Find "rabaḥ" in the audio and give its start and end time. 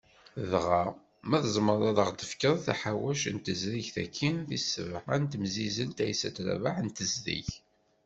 6.47-6.75